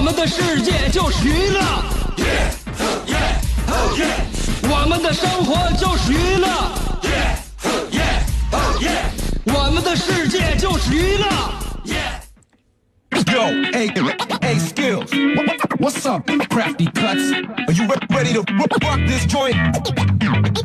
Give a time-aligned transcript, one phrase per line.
[0.00, 1.60] 我们的世界就是娱乐，
[4.62, 6.48] 我们的生活就是娱乐，
[9.52, 11.26] 我们的世界就是娱乐。
[13.30, 13.90] Yo, hey,
[14.40, 15.12] hey, skills.
[15.78, 17.30] What's up, crafty cuts?
[17.68, 19.54] Are you ready to rock rock this joint?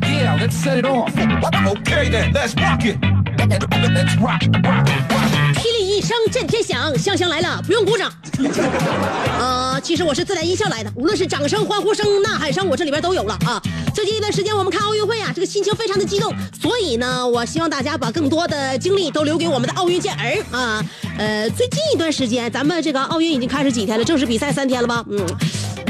[0.02, 1.12] Yeah, let's set it off.
[1.14, 2.96] Okay then, let's rock it.
[3.36, 5.55] Let's rock, rock, rock.
[5.96, 8.12] 一声震天响，香香来了，不用鼓掌。
[9.40, 13.58] 呃，其实我是自带音效来的，无论是掌声、欢呼声、呐喊声，我这里边都有了啊。
[13.94, 16.30] 最近一段时间我们看奥运会啊，这个心情非常的激动，
[16.60, 20.84] 所以呢，我希望大家把更多的精力都留给我们的奥运健儿啊。
[21.16, 25.02] 呃，最近一段时间，咱们这个奥运已经开始几天了，正式比赛三天了吧？
[25.10, 25.18] 嗯。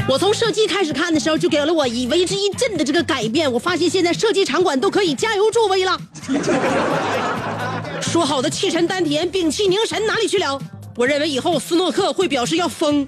[0.07, 3.51] 我从射击开始看的时候，就给了我以为之一振的这个改变。
[3.51, 5.99] 我发现现在射击场馆都可以加油助威了。
[8.01, 10.59] 说好的气沉丹田、屏气凝神哪里去了？
[10.95, 13.07] 我认为以后斯诺克会表示要疯。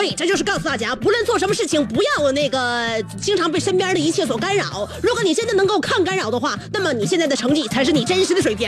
[0.00, 2.88] 所以这就是告诉大家，不论做什么事情，不要那个
[3.20, 4.88] 经常被身边的一切所干扰。
[5.02, 8.66] 如果你真的能够抗干扰的话，那么你现在的成绩才是你真实的水平。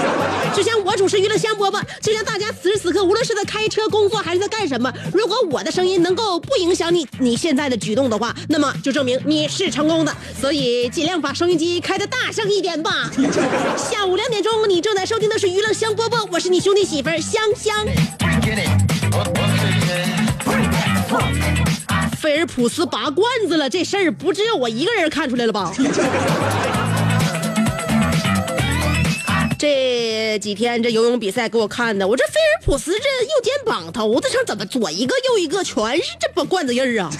[0.56, 10.16] 就像我主持娱乐香饽饽，就像大家此时此刻，无论是在开车、工作还是在干什么，如果我的声音能够不影响你你现在的举动的话，那么就证明你是成功的。
[10.40, 13.10] 所以尽量把收音机开的大声一点吧。
[13.76, 17.84] 下午两点钟，你正在收听的是娱乐香饽饽，我是你兄弟媳妇儿香香。
[22.18, 25.72] 菲尔普斯拔罐子了，这事儿不只有我一个人看出来了吧？
[29.64, 37.10] 这几天这游泳比赛给我看的，我这菲尔普斯这右肩膀头子上怎么左一个右一个，全是这把罐子印儿啊！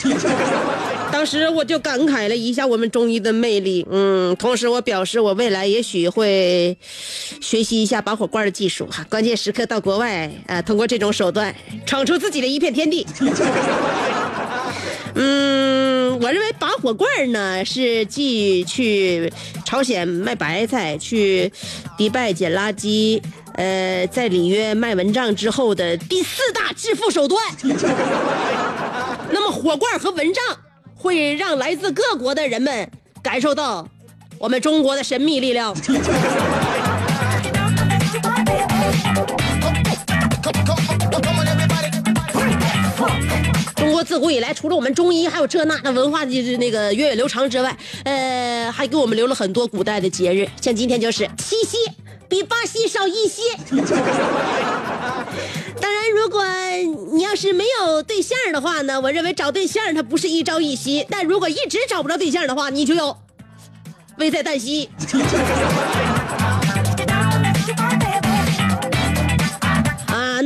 [1.10, 6.76] 当时我就感慨了一下我们中医的魅力，嗯，同时我表示我未来也许会
[7.40, 11.54] 学习一下拔火罐的技术哈，关键时刻到国外啊、呃，通过这种手段
[11.86, 13.06] 闯出自己的一片天地。
[15.14, 19.32] 嗯，我认为拔火罐呢是继去
[19.64, 21.52] 朝鲜卖白菜、去
[21.96, 23.22] 迪拜捡垃圾、
[23.54, 27.40] 呃，在里约卖蚊帐之后的第四大致富手段。
[29.30, 30.42] 那么火罐和蚊帐
[30.96, 32.90] 会让来自各国的人们
[33.22, 33.88] 感受到
[34.38, 35.74] 我们中国的神秘力量。
[43.76, 51.76] 中国自古以来，除了我们中医还有这那的文化就是那个源远流长之外，呃，还给我们留了很多古代的节日，像今天就是七夕，
[52.28, 53.42] 比巴西少一些。
[55.80, 56.44] 当然，如果
[57.12, 63.16] 你要是没有对象的话呢，我认为找对象它不是一朝一夕，但如果一直找不着对象的话，你就有
[64.18, 64.88] 危在旦夕。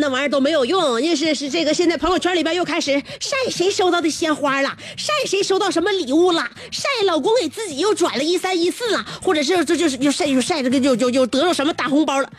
[0.08, 12.32] 那玩意儿都没有用，因为是是这个，现在朋友圈里边又开始晒谁收到的鲜花了，晒谁收到什么礼物了，晒老公给自己又转了一三一四了，或者是这就是又晒又晒这个又又又得到什么大红包了。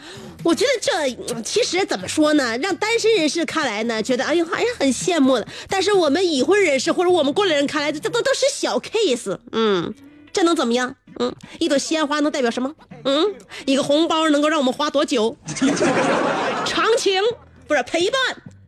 [0.44, 9.94] 我觉得这其实怎么说呢，让单身人士看来呢，觉得哎呦还是很羡慕的，但是我们已婚人士或者我们过来人看来，这都都是小 case，嗯。
[10.32, 10.96] 这能怎么样？
[11.20, 12.72] 嗯，一朵鲜花能代表什么？
[13.04, 13.34] 嗯，
[13.66, 15.36] 一个红包能够让我们花多久？
[16.66, 17.20] 长情
[17.70, 18.20] 不是陪伴，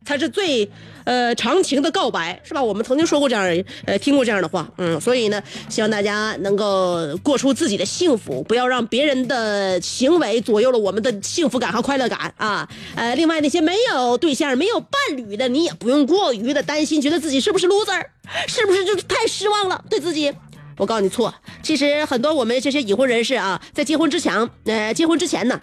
[0.05, 0.69] 才是最
[1.05, 2.61] 呃长情的告白，是吧？
[2.61, 12.69] 我们曾经说过这样，呃，听过这样的话，嗯，所以呢，希望大家能够过出自己的幸福，不要让别人的行为左右了我们的幸福感和快乐感啊。
[12.95, 18.05] 呃，另外那些没有对象、没有伴侣的，你也不用过于的担心，觉得自己是不是 loser，
[18.47, 20.31] 是不是就是太失望了，对自己。
[20.77, 21.33] 我告诉你错，
[21.63, 25.59] 其实很多我们这些已婚人士啊，在结婚之前，呃，结婚之前呢，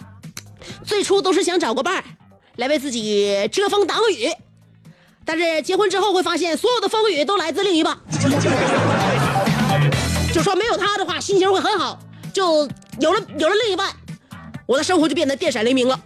[0.83, 2.03] 最初都是想找个伴儿
[2.59, 4.29] 来为自己遮风挡雨，
[5.23, 7.97] 但是结婚之后会发现，所有的风雨都来自另一半。
[10.33, 11.97] 就说没有他的话，心情会很好；
[12.33, 12.67] 就
[12.99, 13.89] 有了有了另一半，
[14.65, 15.97] 我的生活就变得电闪雷鸣了。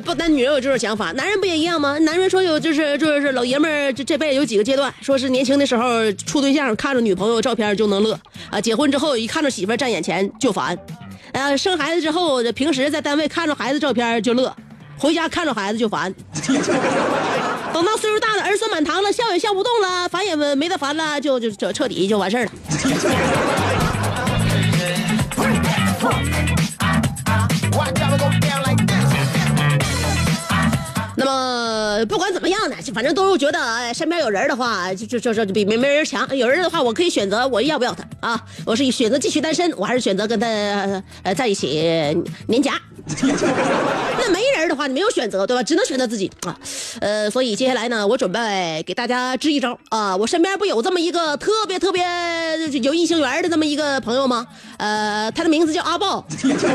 [0.00, 1.98] 不男女人有这种想法，男人不也一样吗？
[1.98, 8.18] 男人说有就是就是老爷们儿这这辈子有几个阶段，说是年轻的时候处对象看着女朋友照片就能乐
[8.50, 10.78] 啊，结婚之后一看着媳妇儿站眼前就烦，
[11.32, 14.54] 呃，生孩子之后平时在单位看着孩子照片就乐，
[14.98, 16.14] 回家看着孩子就烦。
[17.72, 22.50] 等到岁数大了，儿孙满堂了，笑也笑不动了，烦也没得烦了，就就这彻底就完事儿了。
[31.96, 36.28] 呃不管怎么样呢，反正都是觉得身边有人的话，就就就就比没没人强。
[36.36, 38.44] 有人的话，我可以选择我要不要他啊？
[38.66, 40.46] 我是选择继续单身，我还是选择跟他
[41.22, 42.14] 呃在一起
[42.48, 42.78] 黏夹？
[44.18, 45.62] 那没人的话，你没有选择，对吧？
[45.62, 46.56] 只能选择自己啊。
[47.00, 50.16] 呃，所以接下来呢，我准备给大家支一招啊。
[50.16, 52.02] 我身边不有这么一个特别特别
[52.82, 54.46] 有异性缘的这么一个朋友吗？
[54.78, 56.26] 呃，他的名字叫阿豹，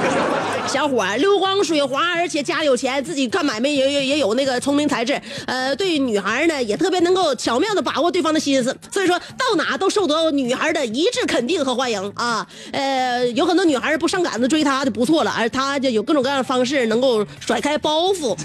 [0.67, 5.19] 小伙溜光水滑，而且家里有钱，自己干买卖也也也有那个聪明才智。
[5.47, 12.47] 呃，对女孩呢也特别能够巧妙的把握对方的心思，所以说到哪都受得女孩的一致肯定和欢迎啊。
[12.71, 18.35] 呃，有很多女孩不上赶子追他就不错了，而他就有各种各样的方式能够甩开包袱，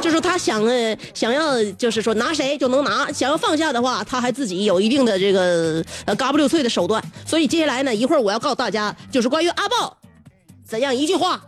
[0.00, 7.02] 就是他想呃想要就是说拿谁就能拿，想要放下的话，他还自己有一定的这个呃嘎不溜脆的手段。
[7.26, 9.96] 所以接下来呢，一会儿我要告诉大家，就是关于阿豹
[10.66, 11.40] 怎样一句话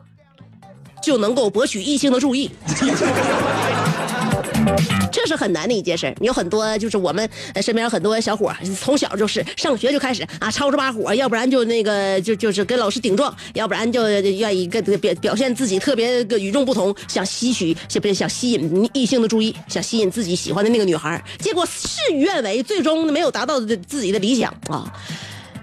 [1.02, 2.50] 就能够博取异性的注意。
[5.10, 7.28] 这是很难的一件事有很多就是我们
[7.60, 24.92] 身边很多小伙从小就是上学就开始啊吵着把火，要不然就那个就就是跟老师顶撞，要不然就愿意跟表表现自己特别个与众不同，想吸取想不是想吸引异性的注意，想吸引自己喜欢的那个女孩，结果事与愿违，最终没有达到自己的理想啊。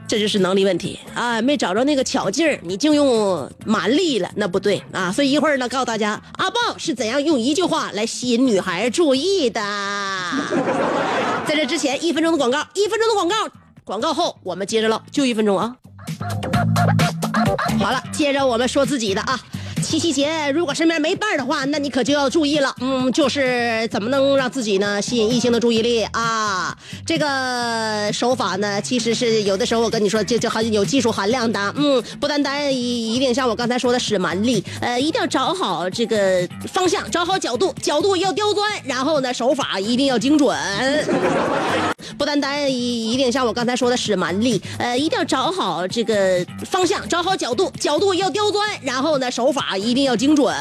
[0.10, 1.40] 这就是能力问题啊！
[1.40, 5.12] 没找着那个巧劲儿，你就用蛮力了，那不对啊！
[5.12, 9.62] 所以一会儿呢，告诉大家阿豹是怎样用一句话来吸引女孩注意的。
[11.46, 13.36] 在这之前，一分钟的广告，一分钟的广告，
[13.84, 15.76] 广告后我们接着唠，就一分钟啊！
[17.80, 19.40] 好了，接着我们说自己的啊。
[19.81, 22.76] 七夕节，如果身边没伴的话，那你可就要注意了。
[22.80, 26.76] 嗯，就是怎么能让自己呢吸引异性的注意力啊？
[27.06, 31.74] 这个手法呢，其实是有的时候我跟你说，这这很有技术含量的。
[31.78, 40.58] 嗯，不单单一一定像我刚才说的使蛮力，呃，一定要找好这个方向，找好角度，角度要刁钻，然后呢，手法一定要精准。
[42.18, 50.54] 不单单一一定像我刚才说的使蛮力，呃，一定要找好这个方向，找好角度，角度要刁钻，然后呢，手法啊一定要精准。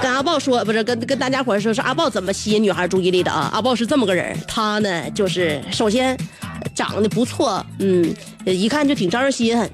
[0.00, 3.50] 跟阿豹说，不是跟跟大家伙说，是阿豹怎么吸引女孩注意力的啊？
[3.52, 6.16] 阿豹是这么个人，他呢就是首先
[6.74, 8.12] 长得不错，嗯，
[8.46, 9.70] 一看就挺招人稀罕，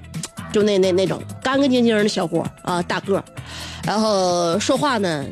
[0.52, 3.22] 就那那那种干干净净的小伙啊，大个，
[3.84, 5.24] 然后说话呢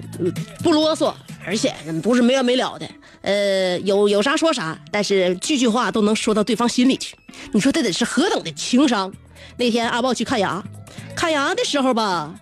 [0.63, 1.13] 不啰嗦，
[1.45, 2.89] 而且不是没完没了的。
[3.23, 7.17] 呃，有有啥说啥，但是句句话都能说到对方心里去。
[7.53, 9.13] 你说这得是何等的情商？
[9.59, 10.63] 那天阿豹去看牙，
[11.17, 12.33] 看牙的时候吧，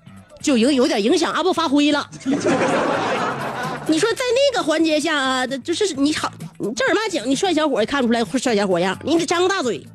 [0.42, 2.10] 就影有点影响阿豹发挥了。
[3.86, 9.86] 你说在那个环节下啊，就是你好，正儿八经，你帅小伙也看不出来帅小伙样，你得张个大嘴。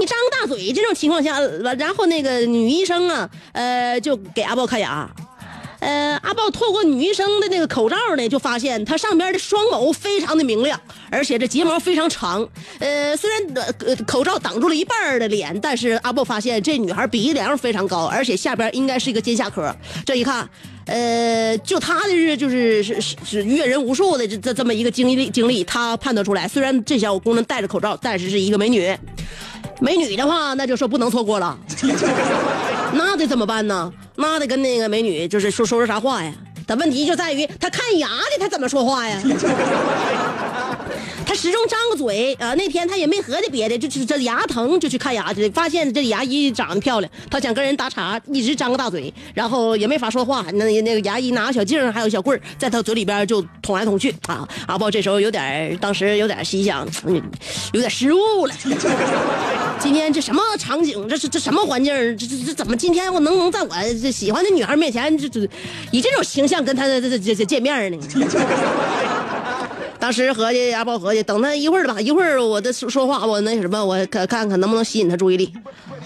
[0.00, 1.40] 你张个大嘴，这种情况下，
[1.76, 5.10] 然后那个女医生啊，呃，就给阿豹看牙。
[5.80, 10.80] 呃，阿豹透过女医生的那个口罩呢，就发现她上边的双眸非常的明亮，
[11.10, 12.46] 而且这睫毛非常长。
[12.80, 13.54] 呃，虽然
[13.86, 19.72] 呃口罩挡住了一半的脸，但是阿豹发现这女孩鼻梁非常高，而且下边应该是一个尖下颏。
[20.04, 20.48] 这一看，
[20.86, 28.96] 呃，就他的是就是是是阅人无数的这这这么一个经历经历，他判断出来，虽然这小伙姑娘戴着口罩，但是是一个美女。
[29.80, 31.56] 美女的话，那就说不能错过了。
[32.92, 33.92] 那得怎么办呢？
[34.16, 36.32] 那得跟那个美女就是说说说啥话呀？
[36.66, 39.20] 但问题就在于他看牙的，他怎么说话呀？
[41.26, 42.54] 他始终张个嘴啊！
[42.54, 50.44] 那天他也没合计别的，就就这牙疼就去看牙去，发现这牙医长得漂亮，他想跟人打岔，一直张个大嘴，然后也没法说话。
[50.54, 54.48] 那那个牙医拿个小镜还有小棍儿，在他嘴里边就捅来捅去啊！
[54.66, 56.86] 阿豹这时候有点，当时有点心想，
[57.72, 58.54] 有点失误了。
[59.78, 61.08] 今天这什么场景？
[61.08, 61.94] 这是这什么环境？
[62.16, 63.68] 这这这怎么今天我能能在我
[64.02, 65.40] 这喜欢的女孩面前，这这
[65.92, 67.98] 以这种形象跟她这这这见面呢？
[70.00, 75.52] 当时合计阿豹合计，等他一会儿吧，一会儿我的说话，我那什么，我看看看能不能吸引他注意力。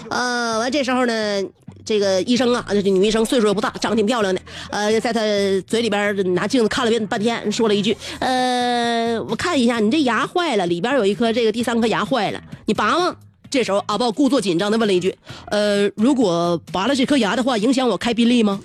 [0.09, 1.43] 呃，完这时候呢，
[1.85, 4.41] 这个医生啊，这女医生岁数也不大，长得挺漂亮的。
[4.71, 5.21] 呃，在他
[5.67, 13.15] 嘴里边拿镜子看了半半天，说了一句：“呃，我看一下，你这牙坏了，里边有一颗这个第三颗牙坏了，你拔吗？”
[13.51, 15.15] 这时候阿豹故作紧张的问了一句
[15.53, 18.59] ：“呃，如果拔了这颗牙的话，影响我开宾利吗？”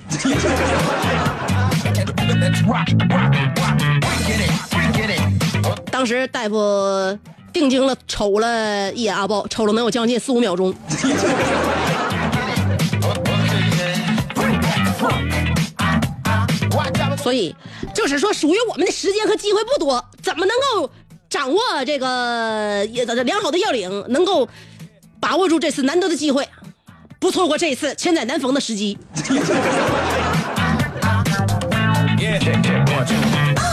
[5.98, 7.18] 当时大夫
[7.52, 10.72] 定睛了瞅了一眼阿豹，瞅了能有将近四五秒钟。
[17.18, 17.56] 所以，
[17.96, 20.88] 就是说，属于我们的时间和机会不多，怎么能够
[21.32, 22.86] 掌握这个
[23.26, 24.48] 良好的要领，能够
[25.20, 26.48] 把握住这次难得的机会，
[27.18, 29.00] 不错过这一次千载难逢的时机。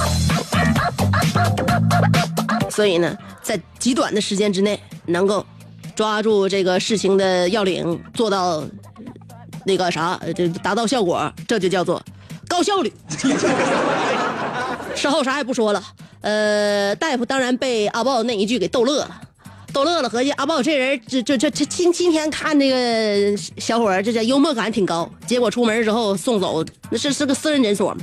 [2.75, 5.45] 所以呢，在极短的时间之内，能够
[5.95, 8.65] 抓住这个事情的要领，做到
[9.65, 12.03] 那个啥，呃这达到效果，这就叫做
[12.49, 12.93] 高效率。
[14.97, 15.83] 事后啥也不说了，
[16.21, 19.21] 呃，大夫当然被阿豹那一句给逗乐了。
[19.73, 25.11] 逗乐了，合计阿豹这人，这这这这今今天看这个小伙儿，这这幽默感挺高。
[25.27, 28.01] 结果出门之后送走，那是是个私人诊所嘛，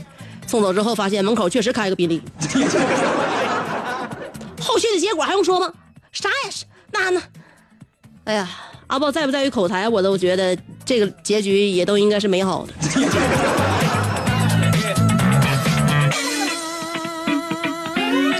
[0.47, 2.21] 送走之后发现门口确实开个宾利。
[4.62, 5.72] 后续的结果还用说吗？
[6.12, 6.51] 啥呀？
[6.51, 7.22] 是那那，
[8.25, 8.48] 哎呀，
[8.88, 12.74] 阿豹在不在于口才，我都觉得这个结局也都应该是美好的。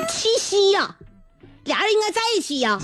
[0.10, 0.96] 七夕呀、
[1.64, 2.78] 俩人应该在一起呀、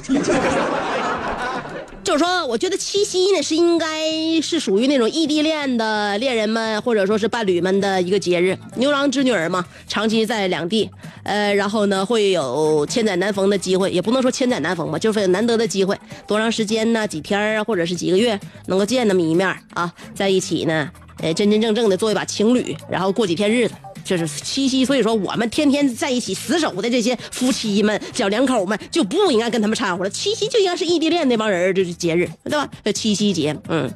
[2.07, 10.89] 就是说，我觉得七夕呢是应该是属于那种异地恋的恋人们或者说是伴侣们的一个节日，牛郎织女儿嘛，长期在两地，
[11.23, 17.05] 呃，然后呢会有千载难逢的机会，也不能说千载难逢吧，就是难得的机会，多长时间呢？
[17.05, 23.73] 几天啊，或者是几个月能够见那么一面啊，在一起呢，呃，真真正正的做一把情侣，然后过几天日子。
[24.07, 30.09] 这是七夕，所以说我们天天在一起死守的这些夫妻们、小两口们就不应该跟他们掺和了。
[30.09, 32.69] 七夕就应该是异地恋那帮人儿这是节日，对吧？
[32.85, 33.91] 这七夕节，嗯，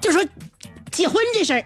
[0.00, 0.22] 就说
[0.90, 1.64] 结婚这事儿，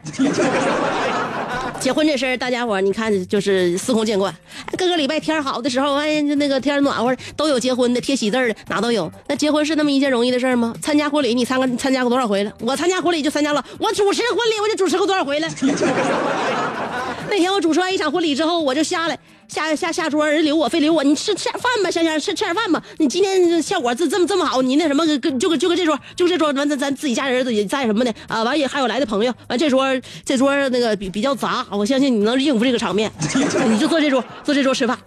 [1.81, 4.35] 结婚这事儿，大家伙儿你看就是司空见惯。
[4.77, 9.11] 各个礼拜天好的时候，哎，那个天暖和都有结婚的，贴喜字的哪都有。
[9.29, 10.75] 那结婚是那么一件容易的事儿吗？
[10.83, 12.53] 参加婚礼你参加参加过多少回了？
[12.61, 15.49] 我参加婚礼就参加了，我主持婚礼我就主持过多少回了。
[17.31, 19.19] 那天我主持完一场婚礼之后，我就下来
[19.49, 22.83] 下下下桌，人留我非留我，你吃吃点饭吧，香香吃吃点饭吧。
[22.99, 29.85] 你今天效果这这么这么好，你那什么跟就跟就跟这桌就这桌完咱咱自己家人也在什么的啊，完也还有来的朋友，完这桌
[30.25, 33.11] 这桌那个比比较杂，我相信你能应付这个场面，
[33.69, 34.99] 你就坐这桌坐这桌吃饭。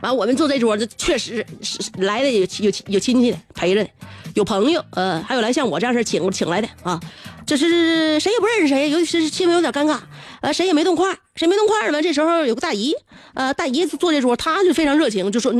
[0.00, 3.88] 完，我们坐这桌，这确实是来的有有有亲戚陪着呢，
[4.34, 7.00] 有朋友，呃，还有来像我这样式请请来的啊。
[7.44, 9.98] 这是谁也不认识谁，尤其是气氛有点尴尬，
[10.40, 12.00] 呃，谁也没动筷，谁没动筷呢？
[12.00, 12.94] 这时候有个大姨，
[13.34, 15.52] 呃，大姨坐这桌，她就非常热情，就说，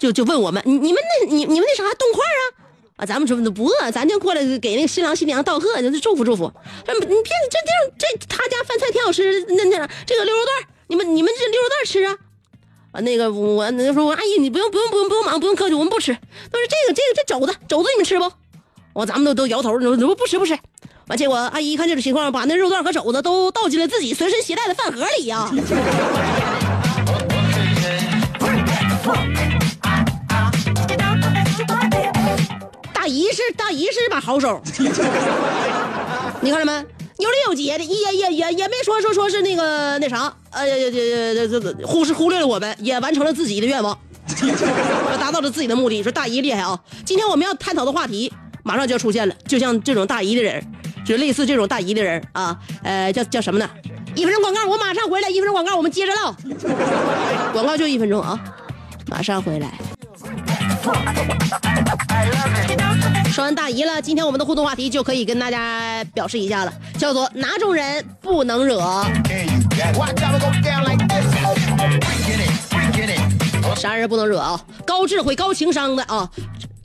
[0.00, 2.42] 就就问我们，你你们那你你们那啥动筷啊？
[2.96, 6.52] 啊，咱们说不饿，咱就过来给那个新郎新娘道贺，就祝福祝福。
[6.84, 7.58] 这你别这
[7.96, 12.16] 这这他家饭菜挺好吃，那那这个溜肉段，你们你们这溜肉段吃啊？
[13.00, 16.12] 那个我那时候阿姨，你不用不用不用不用忙，不用客气，我们不吃。
[16.12, 16.18] 他
[16.58, 18.30] 说这个这个这肘子肘子你们吃不？
[18.92, 20.58] 我咱们都都摇头，说不吃不吃。
[21.06, 25.50] 完，结果阿姨一看这种情况，把那肉段和肘子都倒进了自己随身携带的饭盒里呀、
[32.92, 34.60] 大姨是大姨是把好手，
[36.40, 36.97] 你看着没？
[37.18, 43.98] 有理有节的，也也也也没说说说是那个那啥，呃，这这这这忽视忽略了我们，也完成了自己的愿望，
[45.18, 46.00] 达到了自己的目的。
[46.00, 46.78] 说大姨厉害啊！
[47.04, 48.32] 今天我们要探讨的话题
[48.62, 50.64] 马上就要出现了，就像这种大姨的人，
[51.04, 53.68] 就类似这种大姨的人啊，呃，叫叫什么呢？
[54.14, 55.28] 一分钟广告，我马上回来。
[55.28, 56.32] 一分钟广告，我们接着唠。
[57.52, 58.38] 广告就一分钟啊，
[59.06, 59.97] 马上回来。
[63.32, 68.80] 说完大姨了今天我们的互动话题就可以跟大家表示一下了叫做哪种人不能惹？
[73.76, 74.60] 啥人不能惹啊？
[74.84, 76.28] 高智慧高情商的啊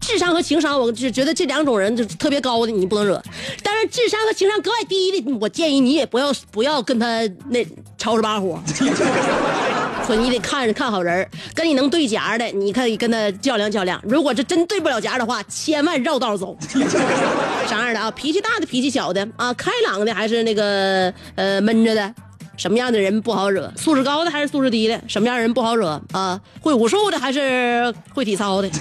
[0.03, 3.21] 智商和情商，我就觉得这两种人就特别高的，你不能惹。
[3.63, 7.65] 但是，智商和情商格外低的，我建议你也不要不要跟他那
[7.97, 8.61] 吵吵把火。
[10.05, 13.97] 说你得看着看好人跟你能对夹的，你可以跟他较量较量。
[14.03, 16.57] 如果这真对不了夹的话，千万绕道走。
[17.65, 18.11] 啥样的啊？
[18.11, 22.13] 脾气大的，脾气小的啊，开朗的还是那个呃闷着的？
[22.55, 23.71] 什么样的人不好惹？
[23.75, 25.01] 素质高的还是素质低的？
[25.07, 26.39] 什么样的人不好惹啊？
[26.61, 28.69] 会武术的还是会体操的？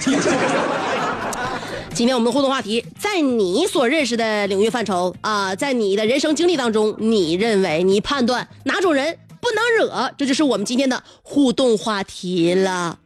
[1.93, 10.11] 今天我们的互动话题，在你所认识的领域范畴啊，在你的人生经历当中，你认为你判断哪种人不能惹？
[10.17, 12.97] 这就是我们今天的互动话题了。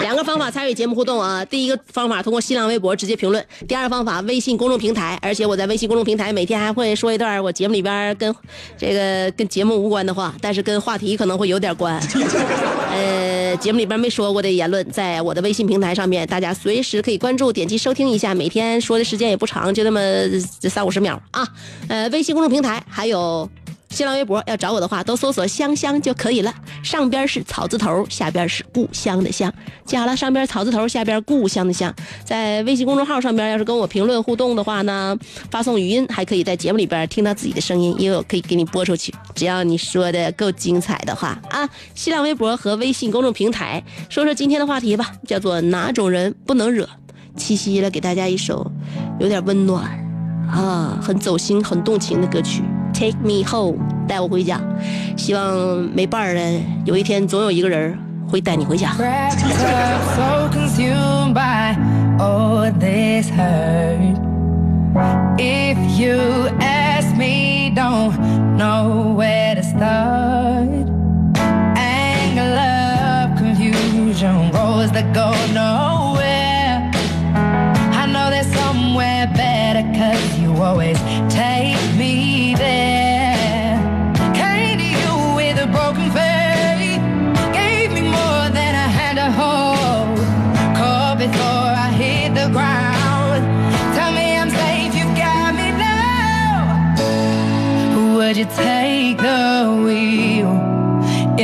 [0.00, 1.44] 两个方法参与节目互动啊！
[1.44, 8.34] 第一个方法通过新浪微博直接评论，第二个方法微信公众平台，而且我在微信公众平台每天还会说一段我节目里边跟
[8.78, 12.00] 这个跟节目无关的话，但是跟话题可能会有点关。
[12.92, 18.34] 呃，节目里边没说过的言论，在我的微信平台上面，大家随时可以关注，点击收听一下。
[18.34, 20.00] 每天说的时间也不长，就那么
[20.68, 21.46] 三五十秒啊。
[21.88, 23.48] 呃，微信公众平台还有。
[23.90, 26.54] 新浪微博要找我的话，都搜索“香香”就可以了。
[26.82, 29.52] 上边是草字头，下边是故乡的乡。
[29.84, 31.92] 记好了，上边草字头，下边故乡的乡。
[32.24, 35.18] 在微信公众号上边，要是跟我评论互动的话呢，
[35.50, 39.12] 发送语音，还可以在节目里边听到自己的声音，因为我可以给你播出去。
[39.34, 41.68] 只要你说的够精彩的话啊！
[41.94, 46.88] 新浪微博和微信公众平台，说说今天的话题吧，叫做哪种人不能惹？
[47.36, 48.70] 七夕了，给大家一首
[49.18, 49.84] 有点温暖
[50.48, 52.62] 啊，很走心、很动情的歌曲。
[52.92, 54.60] Take me home，带我回家。
[55.16, 56.40] 希望没伴儿的，
[56.84, 57.96] 有一天总有一个人
[58.28, 58.92] 会带你回家。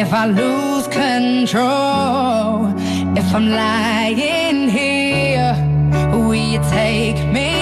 [0.06, 2.72] If I lose control?
[3.18, 5.52] If I'm lying here,
[6.12, 7.55] will you take me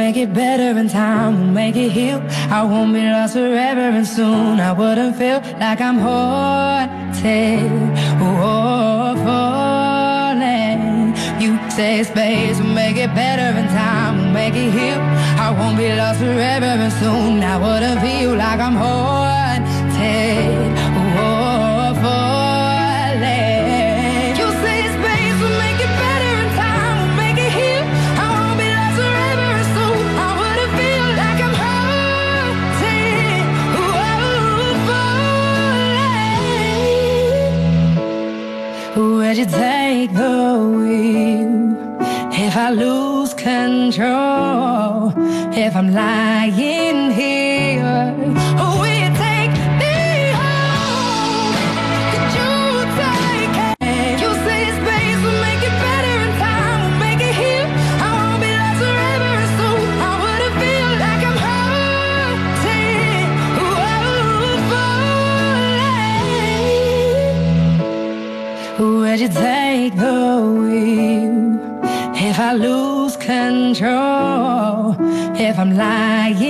[0.00, 2.20] make it better and time will make it heal.
[2.58, 7.70] I won't be lost forever and soon I wouldn't feel like I'm haunted
[8.28, 10.82] or falling.
[11.42, 15.00] You say space will make it better and time will make it heal.
[15.46, 19.29] I won't be lost forever and soon I wouldn't feel like I'm haunted
[42.70, 45.12] Lose control?
[45.52, 47.39] If I'm lying here,
[75.50, 76.49] If I'm lying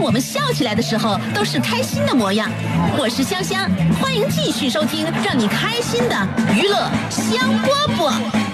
[0.00, 2.50] 我们笑起来的时候都是开心的模样。
[2.98, 3.68] 我是香香，
[4.00, 8.47] 欢迎继续收听让你开心的娱乐香饽饽。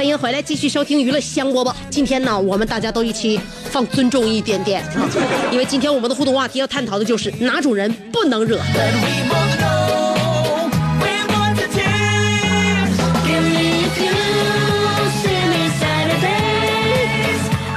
[0.00, 1.74] 欢迎回来，继续收听娱乐香饽饽。
[1.90, 5.06] 今天呢，我们大家都一起放尊重一点点啊，
[5.52, 8.58] 因为今天我们的互动话题要探讨的就是哪种人不能惹。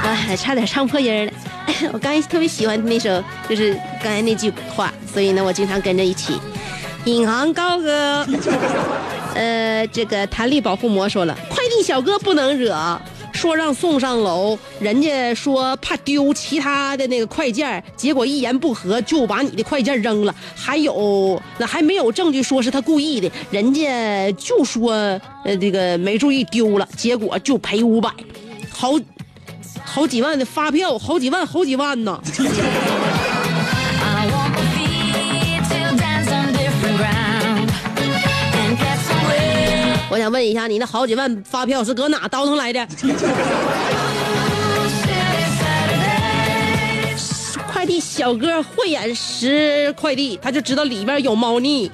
[0.02, 1.32] 哎，差点唱破音了。
[1.92, 6.40] 我刚才特别喜欢那首，就是刚才那句话，所以呢，我经常跟着一起。
[7.04, 8.26] 引吭高歌，
[9.34, 13.00] 呃，这个弹力保护膜说了，快一小哥不能惹，
[13.32, 24.92] 说让送上楼，人家说怕丢其他的那个快件，结果一言不合就把你的快件扔了，还有那还没有证据说是他故意的，人家就说
[25.44, 28.10] 呃这个没注意丢了，结果就赔五百，
[28.70, 28.92] 好
[29.84, 32.20] 好几万的发票，好几万好几万呢。
[40.24, 42.88] 想问一下，你那好几万发票是搁哪倒腾来的？
[47.70, 51.90] 快递小哥慧眼识快递，他就知道里边有猫腻，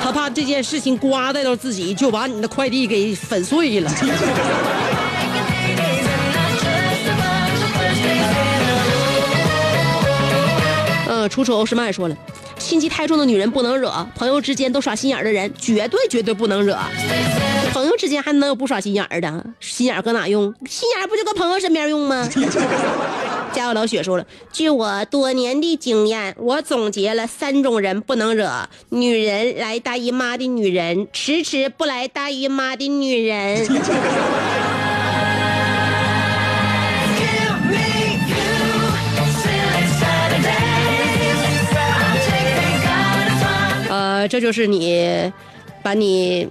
[0.00, 3.90] 他怕这件事情刮带到自己，就把你的快递给粉碎了。
[3.90, 4.06] Days
[6.06, 8.70] and not just a bunch of Thursdays in a
[11.08, 11.22] row.
[11.22, 12.16] 呃，楚楚欧诗麦说了，
[12.70, 16.78] 心机太重的女人不能惹，朋友之间都耍心眼的人绝对绝对不能惹。
[17.72, 19.44] 朋友之间还能有不耍心眼的？
[19.58, 20.54] 心眼搁哪用？
[20.68, 22.28] 心眼不就搁朋友身边用吗？
[23.52, 33.66] 家有老雪说了，据我多年的经验，我总结了三种人不能惹：女人来大姨妈的女人，迟迟不来大姨妈的女人。
[44.20, 45.32] 呃，这就是你
[45.82, 46.46] 把你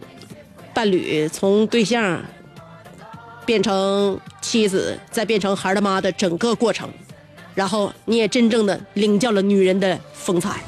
[0.73, 2.19] 伴侣从对象
[3.45, 6.89] 变成妻子，再变成孩儿他妈的整个过程，
[7.53, 10.55] 然后你也真正的领教了女人的风采。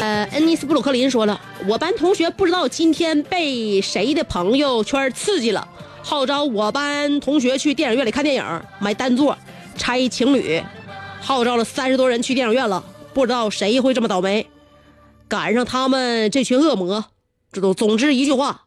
[0.00, 5.68] 呃，恩尼斯布鲁克林说了，我班同学不知道今天被谁的朋友圈刺激了，
[6.02, 9.36] 号召我班同学去电影院里看电影，买单座，
[9.76, 10.62] 拆情侣，
[11.24, 12.84] 号召了三十多人去电影院了，
[13.14, 14.46] 不知道谁会这么倒霉，
[15.26, 17.06] 赶上他们这群恶魔。
[17.50, 18.62] 这都总之一句话，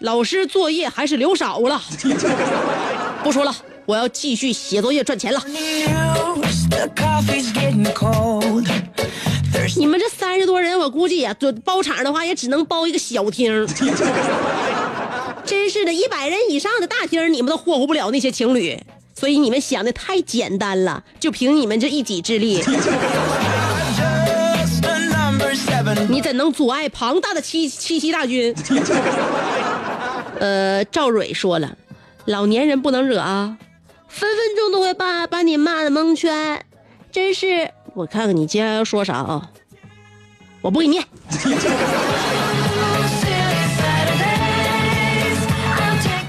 [0.00, 1.80] 老师作业还是留少了。
[3.22, 3.54] 不说了，
[3.86, 5.40] 我要继续写作业赚钱了。
[9.76, 13.66] 你们这三十多人，我估计呀、就包场的话也只能包一个小厅。
[15.46, 18.78] 真是的，一百人以上的大厅，你们都霍霍不了那些情侣。
[19.24, 22.62] 所以你们想的太简单了，就凭你们这一己之力.
[26.10, 28.54] 你怎能阻碍庞大的七七夕大军？
[30.38, 31.74] 呃，赵蕊说了，
[32.26, 33.56] 老年人不能惹啊，
[34.08, 36.60] 分分钟都会把把你骂的蒙圈，
[37.10, 37.70] 真是。
[37.94, 39.50] 我看看你接下来要说啥啊？
[40.60, 41.02] 我不给你念。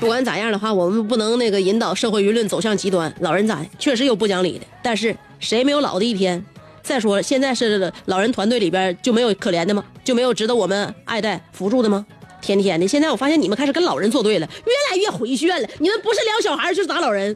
[0.05, 3.11] 不管咋样的话，我们不能那个引导社会舆论走向极端。
[3.21, 6.45] 老人崽确实有不讲理的，但是谁没有老的一天？
[6.83, 9.83] 再说了，现在是老人团队里边就没有可怜的吗？
[10.03, 12.05] 就没有值得我们爱戴扶助的吗？
[12.39, 15.67] 天天的，现在我发现你们开始跟老人作对了，越来越回旋了。
[15.79, 17.35] 你们不是撩小孩就是打老人，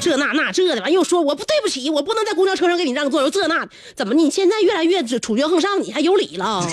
[0.00, 6.64] 这那那这的完又说我不对不起，我不能在公交车上给你让座，又这那，怎么你现在越来越处决横上，你还有理了？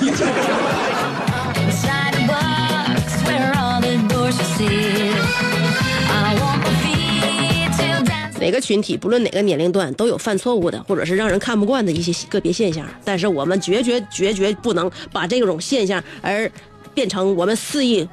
[8.49, 12.83] 哪个群体，不论哪个年龄段，都有犯错误的，或者是让人看不惯的一些个别现象。
[13.05, 16.51] 但是我们绝绝绝绝不能把这种现象而
[16.91, 18.09] 变成我们肆意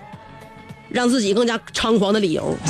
[0.90, 2.54] 让自己更加猖狂的理由。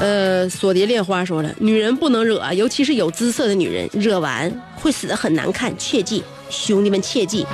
[0.00, 7.46] 呃，索蝶恋花说了，女人不能惹，尤其是有姿色的女人，惹完会死的很难看，切记，兄弟们切记。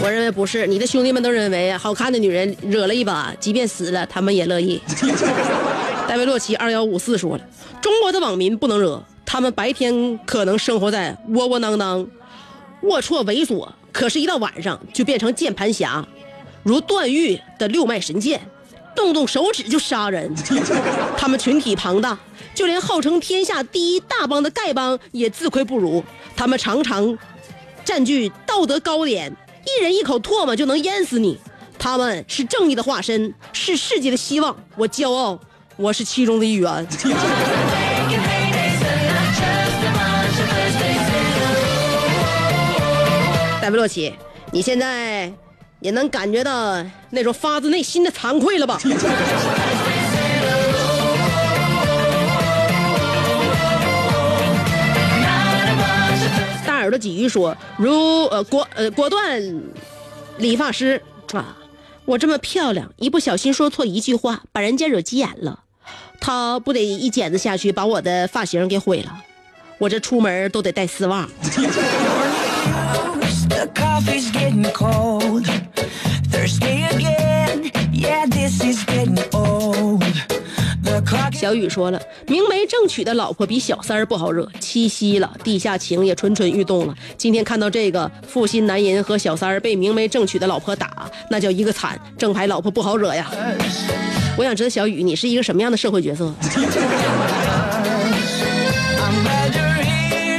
[0.00, 4.80] 我认为不是，你的兄弟们都认为好看的女人惹了一把，即便死了，他们也乐意。
[6.06, 7.44] 戴维洛奇二幺五四说了，
[7.82, 12.06] 中国的网民不能惹，他们白天可能生活在窝窝囊囊、
[12.82, 16.06] 龌龊猥琐，可是，一到晚上就变成键盘侠，
[16.62, 18.40] 如段誉的六脉神剑，
[18.94, 20.32] 动动手指就杀人。
[21.16, 22.16] 他们群体庞大，
[22.54, 26.04] 就连号称天下第一大帮的丐帮也自愧不如。
[26.36, 27.18] 他们常常
[27.84, 29.36] 占据道德高点。
[29.64, 31.38] 一人一口唾沫就能淹死你，
[31.78, 34.56] 他们是正义的化身，是世界的希望。
[34.76, 35.38] 我骄傲，
[35.76, 36.86] 我是其中的一员。
[43.60, 44.14] 戴维洛奇，
[44.52, 45.30] 你现在
[45.80, 48.80] 也能感觉到那种发自内心的惭愧了吧？
[56.88, 59.62] 耳朵鲫鱼说：“如呃果呃果断
[60.38, 61.58] 理发师啊，
[62.06, 65.64] 我这么漂亮，一不小心说错一句话，把人家惹急眼了，
[66.18, 69.18] 他不得一剪子下去把我的发型给毁了？
[69.78, 71.28] 我这出门都得带丝袜。”
[81.38, 86.94] 小雨说了，明媒正娶的老婆比小三儿不好惹，七夕了，地下情也蠢蠢欲动了。
[87.16, 93.30] 今天看到这个负心男人和小三儿被明媒正娶的老婆打，那叫一个惨，正牌老婆不好惹呀。
[94.36, 96.34] 我想知道小雨，你是一个什么样的社会角色？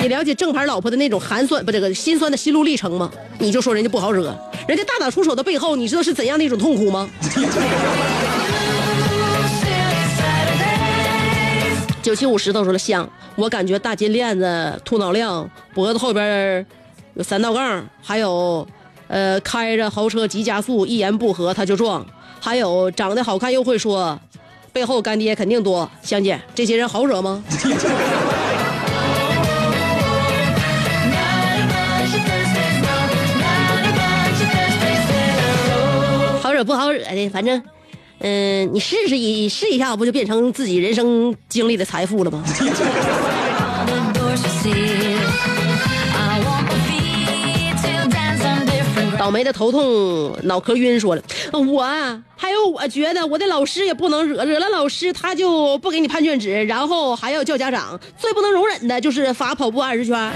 [0.02, 3.10] 你了解正牌老婆的那种寒酸不这个心酸的心路历程吗？
[3.38, 7.10] 你就说人家不好惹，人家大打出手的背后，你知道是怎样的一种痛苦吗？
[12.02, 16.66] 九七五石头说了香，我感觉大金链子、秃脑亮，脖子后边
[17.14, 18.66] 有三道杠，还有，
[19.08, 22.06] 呃，开着豪车急加速，一言不合他就撞，
[22.40, 24.20] 还有长得好看又会说，
[24.72, 25.90] 背后干爹肯定多。
[26.02, 27.44] 香姐，这些人好惹吗？
[36.42, 37.62] 好惹不好惹的，反正，
[38.20, 42.44] 嗯、你试试一试一下，不就变成自己人生经历的财富了吗？
[49.18, 58.00] 倒霉的头痛脑壳晕说了，我啊，还有我觉得我的老师也不能惹，惹了老师他就不给你判卷纸，然后还要叫家长。
[58.18, 60.32] 最不能容忍的就是罚跑步二十圈。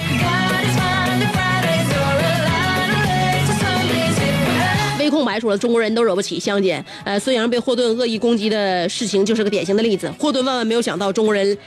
[5.03, 6.83] 微空白说了，中国人都惹不起香姐。
[7.03, 10.09] 呃，孙杨被霍顿恶意攻击的事情就是个典型的例子。
[10.17, 11.57] 霍顿万万没有想到中国人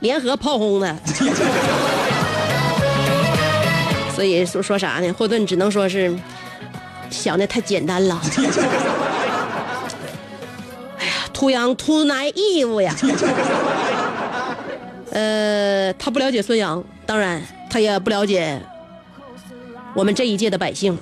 [0.00, 0.96] 联合炮轰他，
[4.14, 5.12] 所以说说啥呢？
[5.12, 6.14] 霍顿只能说是
[7.10, 8.20] 想的太简单了。
[10.98, 12.96] 哎呀，too young too naive 呀。
[15.10, 18.60] 呃，他不了解孙杨，当然他也不了解
[19.94, 20.96] 我们这一届的百姓。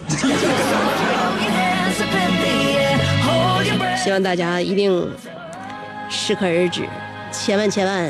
[4.06, 5.12] 希望大家一定
[6.08, 6.82] 适可而止，
[7.32, 8.08] 千万千万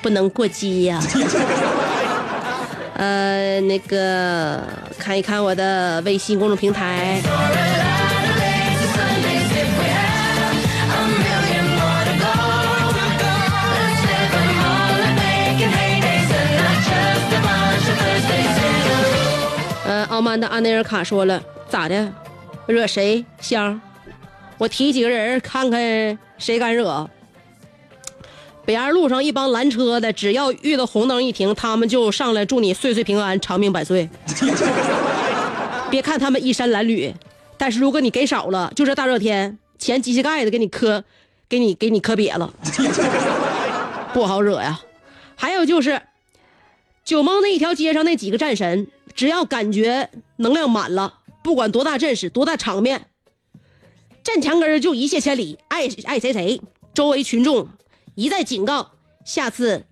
[0.00, 1.02] 不能过激呀、
[2.94, 4.62] 呃，那个
[5.00, 7.20] 看一看我的微信公众平台。
[19.84, 22.08] 呃，傲慢的安内尔卡说了，咋的？
[22.66, 23.24] 惹谁？
[23.40, 23.80] 香？
[24.62, 27.10] 我提几个人看看谁敢惹。
[28.64, 34.08] 北二路上一帮拦车的，只要遇到红灯一停，他们就上来祝你岁岁平安、长命百岁。
[35.90, 37.12] 别看他们衣衫褴褛，
[37.58, 41.02] 但是如果你给少了，就这大热天，前机器盖子给你磕，
[41.48, 42.54] 给你给你磕瘪了，
[44.14, 44.80] 不好惹呀。
[45.34, 46.00] 还有就是，
[47.04, 53.06] 九蒙那一条街上那几个战神，只要感觉能量满了，不管多大阵势、多大场面，
[54.22, 56.60] 站墙根儿就一泻千里，爱爱谁谁。
[56.94, 57.68] 周围群众
[58.14, 58.90] 一再警告，
[59.24, 59.84] 下次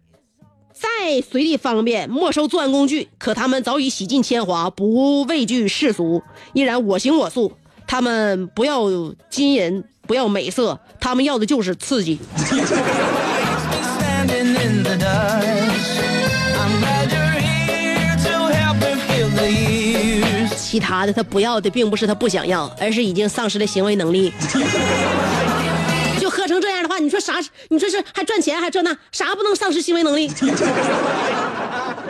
[0.72, 7.52] 再随地方便没收作案工具，可他们早已洗尽铅华，不畏惧世俗，依然我行我素。
[7.86, 8.84] 他们不要
[9.30, 12.18] 金银，不要美色，他们要的就是刺激。
[20.80, 24.32] 他的他不要的，并不是他不想要，而是已经丧失了行为能力。
[26.18, 27.34] 就喝成这样的话，你说啥？
[27.68, 30.28] 你说是还赚钱还这那，啥不能丧失行为能力？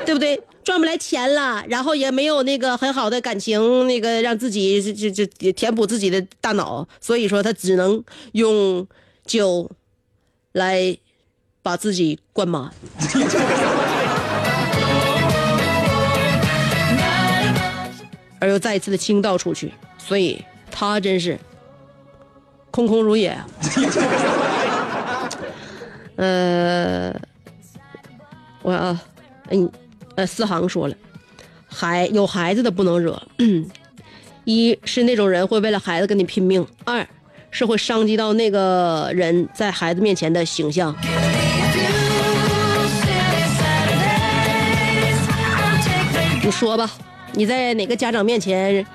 [0.07, 0.41] 对不对？
[0.63, 8.87] 赚不来钱了，然后也没有那个很好的感情，那个让自己就就就填补自己的大脑，所以说他只能用
[9.25, 9.71] 酒
[10.53, 10.97] 来
[11.63, 12.71] 把自己灌满。
[18.41, 21.39] 而又再一次的倾倒出去，所以他真是
[22.71, 23.37] 空空如也。
[26.17, 27.15] 呃，
[28.63, 29.01] 我啊，
[29.51, 29.71] 嗯，
[30.17, 30.95] 呃，思航说了，
[31.69, 33.23] 孩有孩子的不能惹，
[34.45, 37.07] 一是那种人会为了孩子跟你拼命，二
[37.51, 40.95] 是会伤及到那个人在孩子面前的形象。
[46.43, 46.91] 你说吧，
[47.41, 48.87] 你在哪个家长面前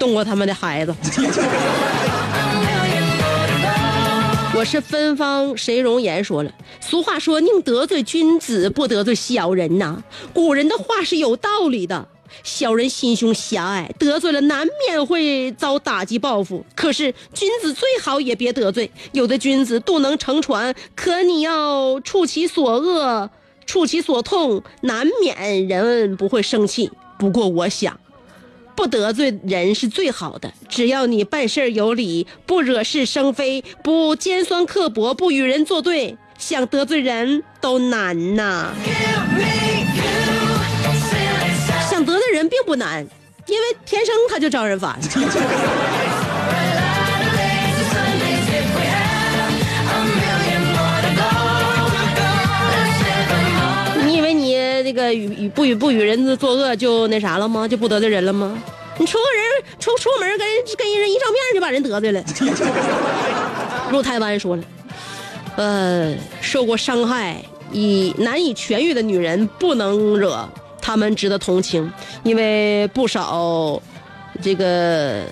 [0.00, 0.92] 动过他们的孩子？
[4.52, 10.02] 我是芬芳谁容颜说了，俗话说宁得罪君子，不得罪小人呐。
[10.32, 12.08] 古人的话是有道理的。
[12.42, 16.66] 小人心胸狭隘，得罪了难免会遭打击报复。
[16.74, 23.30] 可是君子最好也别得罪，有的君子肚能撑船，可你要触其所恶，
[23.64, 26.90] 触其所痛，难免人不会生气。
[27.18, 27.98] 不过我想。
[28.76, 38.74] 不得罪人是最好的，只要你办事有理，不惹是生非，不尖酸刻薄，不与人作对，想得罪人都难呐。
[41.88, 43.06] 想得罪人并不难，
[43.46, 44.98] 因为天生他就招人烦。
[54.82, 57.66] 那个与与不与不与人作恶就那啥了吗？
[57.68, 58.62] 就不得罪人了吗？
[58.96, 62.22] 你出个人出出门跟人跟人一照面就把人得罪了。
[63.90, 64.64] 陆台湾说了，
[65.56, 70.48] 呃，受过伤害已难以痊愈的女人不能惹，
[70.80, 73.82] 他们值得同情，因为不少
[74.40, 75.24] 这个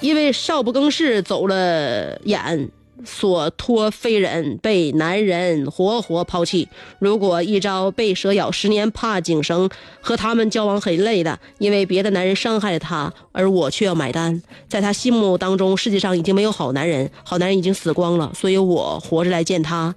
[0.00, 2.70] 因为少不更事走了眼。
[3.04, 6.68] 所托非人，被男人活活抛弃。
[6.98, 9.68] 如果一朝被蛇咬，十年怕井绳。
[10.00, 14.42] 和他们交往很累的，因为别的男人伤害了他，而我却要买单。
[14.68, 19.94] 在他心目当中，世界上已经没有好男人，好男人已经死光了，所以我活着来见他。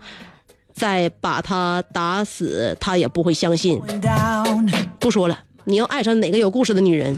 [0.73, 3.81] 再把他打死，他也不会相信。
[4.99, 7.17] 不说了，你要爱上哪个有故事的女人，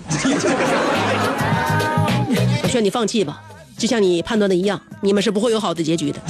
[2.63, 3.43] 我 劝你放弃吧。
[3.79, 6.19] 就像你判断的一样，你们是不会有好的结局的。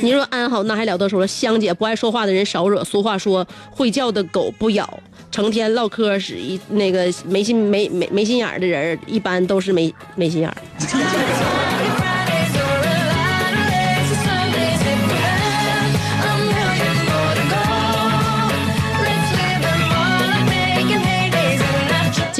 [0.00, 1.08] 你说安好那还了得？
[1.08, 2.84] 说了，香姐不爱说话的人少惹。
[2.84, 5.00] 俗话说，会叫的狗不咬。
[5.30, 10.56] 成天唠嗑是一那个没心没没没心眼儿的人，一般都是没没心眼儿。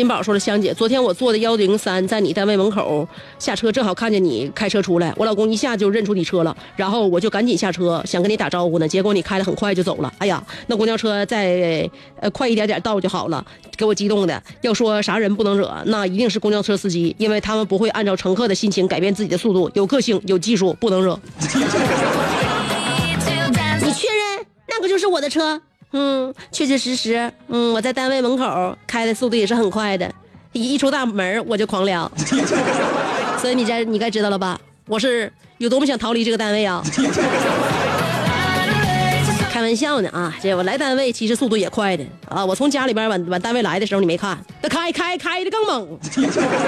[0.03, 3.07] 金宝说了：“香姐，昨天我坐的幺零三，在你单位门口
[3.39, 5.15] 下车，正好看见你开车出来。
[5.17, 8.89] 我老公一下就认出你车了，然后我就赶紧下车，想跟你打招呼呢。
[8.89, 10.13] 结果你开的很快就走了。
[10.19, 11.89] 哎呀，那公交车再
[12.19, 13.47] 呃快一点点到就好了，
[13.77, 14.43] 给我激动的。
[14.63, 21.17] 要说啥人不能惹，那一定是公交车司机，因为他们不会按照乘客的心情改变自己的速度，有个性，有技术，不能惹。
[21.39, 21.47] 你
[23.93, 25.63] 确认那个就是我的车？”
[25.93, 30.11] 嗯，确确实实，嗯，我在单位门口开的速度也是很快的，
[30.53, 32.11] 一一出大门我就狂聊，
[33.39, 34.59] 所以你该你该知道了吧？
[34.87, 36.83] 我是有多么想逃离这个单位啊！
[39.53, 45.99] 开玩笑呢啊，这我来单位其实速度也快的啊，我从家里边往往单位来的时候你没看，那开开开的更猛。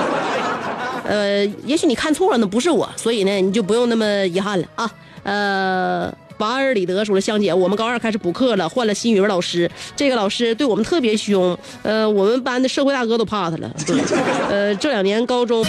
[1.09, 4.91] 呃，也许你看错了，呢不是我，所以呢你就不用那么遗憾了啊，
[5.23, 6.15] 呃。
[6.39, 9.71] 瓦尔里德说了：“香姐，我们高二开始补课了，换了新语文老师。
[9.95, 13.71] 这个老师对我们特别凶，呃，我们班的社会大哥都怕他了。
[14.51, 15.65] 呃，这两年高中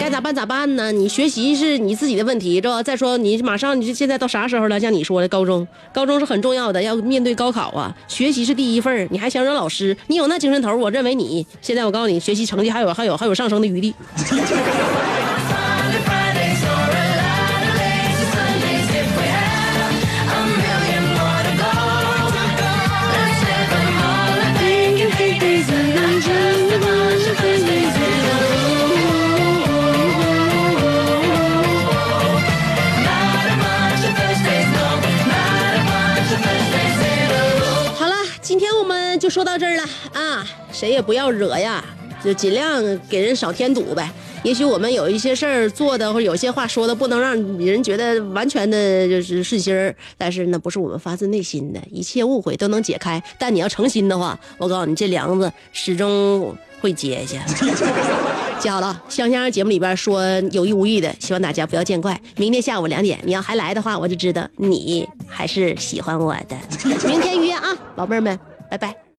[0.00, 0.92] 该咋办咋办呢？
[0.92, 2.82] 你学习是你自己的问题，知道吧？
[2.82, 4.78] 再说你马上你这现在到啥时候了？
[4.78, 9.96] 像你说的，高中，高中是很重要的，要面对高考啊，学习是第一份儿你还想惹老师？
[10.06, 13.94] 你有那精神头，我认为你现在我告诉你，学习成绩还有还有还有上升的余地。
[39.22, 41.84] 就说到这儿了啊，谁也不要惹呀，
[42.24, 44.10] 就尽量给人少添堵呗。
[44.42, 53.22] 也许我们有一些事儿做的，或者有些话说的，不能让人觉得完全的就是顺心儿，但是那不是我们发自内心的，一切误会都能解开。
[53.38, 57.40] 但你要诚心的话，我告诉你，这梁子始终会结下。
[58.58, 62.20] 记好了，香香节目里边说有意无意的，希望大家不要见怪。
[62.36, 66.58] 明天下午两点，你要还来的话，我就知道你还是喜欢我的。
[67.06, 68.36] 明天约啊，宝贝们，
[68.68, 69.01] 拜拜。